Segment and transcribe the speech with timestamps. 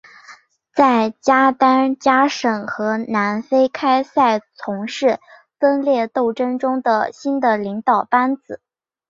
[0.73, 5.19] 在加丹加省和南非开赛从事
[5.59, 8.61] 分裂斗争中的新的领导班子。